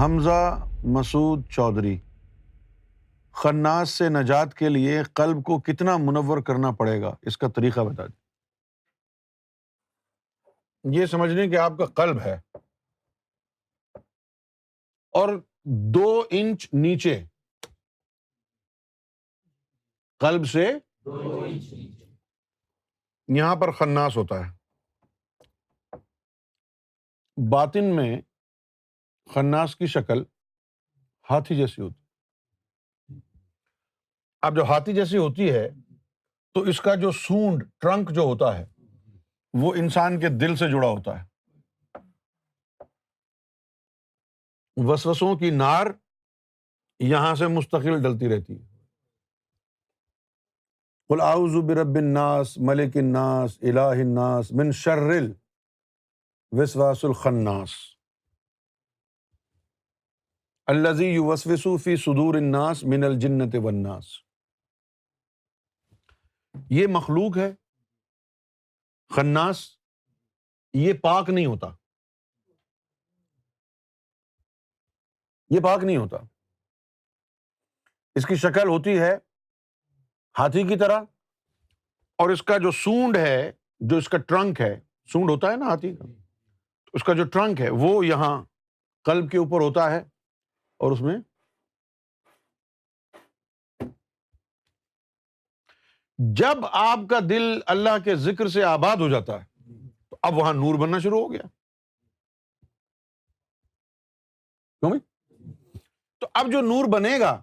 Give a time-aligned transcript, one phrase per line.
[0.00, 2.00] حمزہ مسعود چودھری۔
[3.32, 7.80] خناس سے نجات کے لیے قلب کو کتنا منور کرنا پڑے گا؟ اس کا طریقہ
[7.80, 8.20] بتا دیں۔
[11.00, 12.40] یہ سمجھنے کہ آپ کا قلب ہے۔
[15.12, 15.28] اور
[15.94, 17.24] دو انچ نیچے۔
[20.18, 20.72] قلب سے
[23.28, 24.52] یہاں پر خناس ہوتا ہے۔
[27.52, 28.20] باطن میں
[29.34, 30.22] خناس کی شکل
[31.30, 32.00] ہاتھی جیسی ہوتی
[34.42, 35.68] اب جو ہاتھی جیسی ہوتی ہے
[36.54, 38.66] تو اس کا جو سونڈ، ٹرنک جو ہوتا ہے،
[39.54, 41.28] وہ انسان کے دل سے جڑا ہوتا ہے۔
[44.76, 45.86] وسوسوں کی نار
[47.00, 48.70] یہاں سے مستقل ڈلتی رہتی ہے۔
[51.22, 55.32] اعوذ برب الناس، ملک الناس، الہ الناس من شرل
[56.52, 57.99] وسواس الخناس۔
[60.70, 64.04] الزی وسوسو فی صدور الناس من الجنت والناس۔
[66.70, 67.54] یہ مخلوق ہے،
[69.14, 69.68] خناس،
[70.74, 71.66] یہ پاک نہیں ہوتا۔
[75.50, 76.16] یہ پاک نہیں ہوتا۔
[78.14, 79.16] اس کی شکل ہوتی ہے
[80.38, 81.00] ہاتھی کی طرح
[82.16, 84.80] اور اس کا جو سونڈ ہے، جو اس کا ٹرنک ہے،
[85.12, 86.04] سونڈ ہوتا ہے نا ہاتھی کا؟
[86.92, 88.44] اس کا جو ٹرنک ہے، وہ یہاں
[89.04, 90.19] کلب کے اوپر ہوتا ہے۔
[90.80, 91.18] اور اس میں
[96.18, 99.44] جب آپ کا دل اللہ کے ذکر سے آباد ہو جاتا ہے،
[100.10, 101.42] تو اب وہاں نور بننا شروع ہو گیا۔
[104.80, 104.98] کیوں
[106.18, 107.42] تو اب جو نور بنے گا،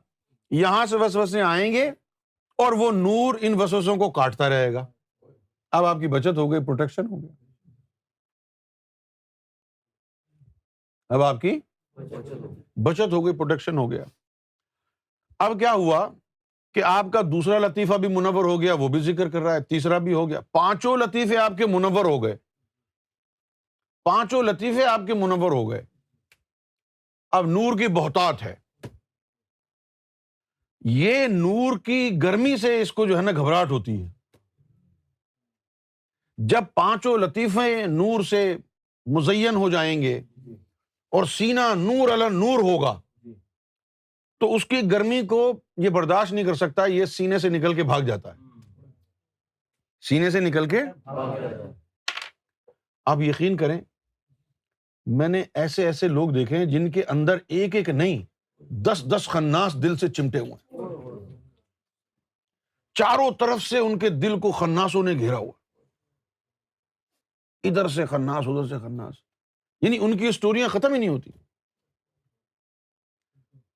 [0.50, 1.90] یہاں سے وسوسے آئیں گے
[2.58, 4.88] اور وہ نور ان وسوسوں کو کاٹتا رہے گا۔
[5.72, 7.34] اب آپ کی بچت ہو گئی پروٹیکشن ہو گیا۔
[11.10, 11.60] اب آپ کی
[12.84, 14.04] بچت ہو گئی پروٹیکشن ہو گیا۔
[15.40, 16.10] اب کیا ہوا
[16.74, 19.64] کہ آپ کا دوسرا لطیفہ بھی منور ہو گیا، وہ بھی ذکر کر رہا ہے،
[19.64, 22.38] تیسرا بھی ہو گیا۔ پانچوں لطیفے آپ کے منور ہو گئے۔
[24.04, 25.82] پانچوں لطیفے آپ کے منور ہو گئے۔
[27.32, 28.56] اب نور کی بہتات ہے۔
[30.86, 34.10] یہ نور کی گرمی سے اس کو جو ہے نا گھبراہٹ ہوتی ہے۔
[36.38, 38.58] جب پانچوں لطیفے نور سے
[39.06, 40.22] مزین ہو جائیں گے
[41.10, 43.02] اور سینا نور اللہ نور ہوگا۔
[44.40, 47.84] تو اس کی گرمی کو یہ برداشت نہیں کر سکتا یہ سینے سے نکل کے
[47.84, 48.40] بھاگ جاتا ہے۔
[50.02, 50.82] سینے سے نکل کے
[53.06, 53.82] آپ یقین کریں
[55.06, 58.26] میں نے ایسے ایسے لوگ دیکھے جن کے اندر ایک ایک نہیں
[58.60, 60.78] دس دس خناس دل سے چمٹے ہوئے
[62.94, 65.52] چاروں طرف سے ان کے دل کو خناسوں نے گھیرا ہوا۔
[67.64, 69.27] ادھر سے خناس ادھر سے خناس۔
[69.82, 71.32] یعنی ان کی اسٹوریاں ختم ہی نہیں ہوتی۔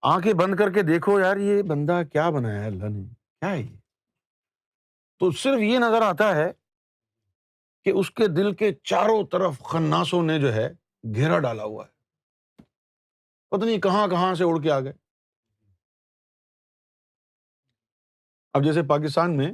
[0.01, 3.03] آنکھیں بند کر کے دیکھو یار، یہ بندہ کیا بنایا اللہ نے۔
[3.39, 3.78] کیا ہے یہ؟
[5.19, 6.51] تو صرف یہ نظر آتا ہے
[7.84, 10.69] کہ اس کے دل کے چاروں طرف خناسوں نے جو ہے
[11.16, 11.91] گھیرا ڈالا ہوا ہے۔
[13.50, 14.94] پتہ نہیں کہاں کہاں سے اڑ کے آ گئے۔
[18.53, 19.51] اب جیسے پاکستان میں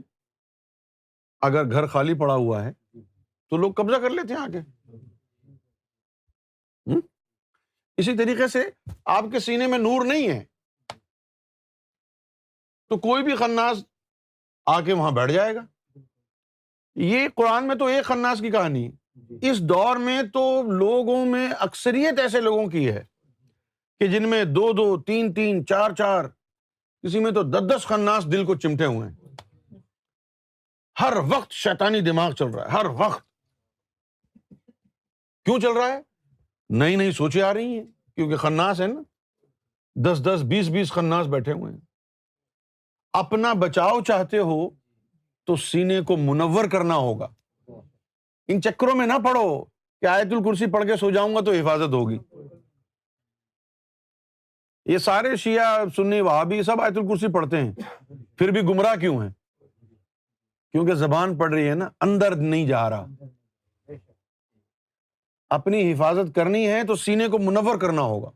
[1.41, 2.73] اگر گھر خالی پڑا ہوا ہے
[3.49, 4.76] تو لوگ قبضہ کر لیتے ہیں آگے۔
[7.97, 8.59] اسی طریقے سے
[9.05, 10.43] آپ کے سینے میں نور نہیں ہے۔
[12.89, 13.77] تو کوئی بھی خناس
[14.65, 15.65] آ کے وہاں بیٹھ جائے گا۔
[16.95, 18.91] یہ قرآن میں تو ایک خناس کی کہانی
[19.41, 23.03] اس دور میں تو لوگوں میں اکثریت ایسے لوگوں کی ہے
[23.99, 26.25] کہ جن میں دو دو تین تین چار چار
[27.03, 29.15] کسی میں تو دس دس خناس دل کو چمٹے ہوئے ہیں۔
[30.99, 33.27] ہر وقت شیطانی دماغ چل رہا ہے۔ ہر وقت۔
[35.45, 36.01] کیوں چل رہا ہے؟
[36.69, 37.83] نئی نئی سوچیں آ رہی ہیں،
[38.15, 39.01] کیونکہ خناس ہے نا۔
[39.95, 41.79] دس دس بیس بیس خناس بیٹھے ہوئے ہیں۔
[43.13, 44.69] اپنا بچاؤ چاہتے ہو
[45.45, 47.27] تو سینے کو منور کرنا ہوگا۔
[48.47, 49.65] ان چکروں میں نہ پڑھو
[50.01, 52.17] کہ آیت الکرسی پڑھ کے سو جاؤں گا تو حفاظت ہوگی۔
[54.85, 57.73] یہ سارے شیعہ، سنی، وہابی سب آیت الکرسی پڑھتے ہیں۔
[58.37, 59.29] پھر بھی گمراہ کیوں ہیں؟
[60.71, 63.05] کیونکہ زبان پڑھ رہی ہے نا، اندر نہیں جا رہا۔
[65.49, 68.29] اپنی حفاظت کرنی ہے تو سینے کو منور کرنا ہوگا۔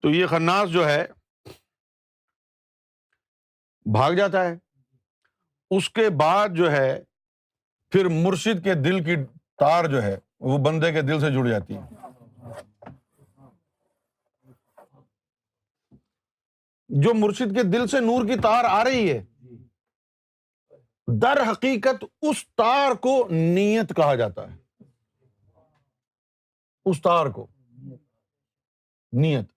[0.00, 1.06] تو یہ خناس جو ہے،
[3.92, 4.54] بھاگ جاتا ہے۔
[5.70, 7.02] اس کے بعد جو ہے،
[7.90, 9.16] پھر مرشد کے دل کی
[9.58, 11.80] تار جو ہے، وہ بندے کے دل سے جڑ جاتی ہے۔
[16.88, 19.24] جو مرشد کے دل سے نور کی تار آ رہی ہے
[21.22, 24.82] در حقیقت اس تار کو نیت کہا جاتا ہے۔
[26.84, 27.46] اس تار کو۔
[29.12, 29.52] نیت۔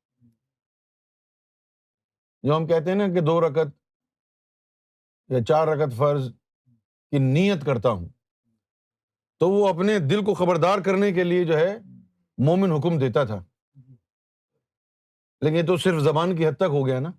[2.43, 3.67] جو ہم کہتے ہیں نا کہ دو رکت
[5.29, 6.29] یا چار رکت فرض
[7.11, 8.09] کی نیت کرتا ہوں،
[9.37, 11.79] تو وہ اپنے دل کو خبردار کرنے کے لیے جو ہے
[12.37, 13.43] مومن حکم دیتا تھا۔
[15.41, 17.11] لیکن یہ تو صرف زبان کی حد تک ہو گیا نا۔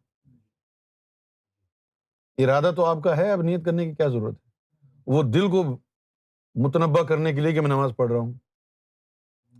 [2.38, 4.50] ارادہ تو آپ کا ہے، اب نیت کرنے کی کیا ضرورت ہے؟
[5.06, 5.78] وہ دل کو
[6.54, 8.32] متنبع کرنے کے لیے کہ میں نماز پڑھ رہا ہوں۔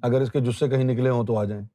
[0.02, 1.66] اگر اس کے جسے کہیں نکلے ہوں تو آ جائیں۔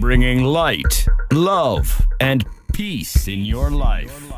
[0.00, 1.76] Bringing light love
[2.20, 2.44] and
[2.76, 4.32] peace in your life